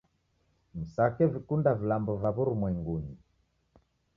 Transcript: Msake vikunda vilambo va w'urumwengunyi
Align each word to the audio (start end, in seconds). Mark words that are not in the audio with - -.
Msake 0.79 1.23
vikunda 1.33 1.71
vilambo 1.81 2.13
va 2.23 2.29
w'urumwengunyi 2.35 3.15